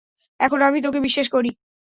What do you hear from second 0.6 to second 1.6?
আমি তোকে বিশ্বাস করি!